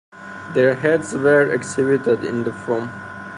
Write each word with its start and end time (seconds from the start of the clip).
Their 0.55 0.73
heads 0.73 1.13
were 1.13 1.51
exhibited 1.51 2.23
in 2.23 2.43
the 2.43 2.51
Forum. 2.51 2.89